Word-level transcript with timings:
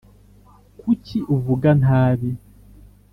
Kuki 0.79 1.17
uvuga 1.35 1.69
ntabi 1.81 2.29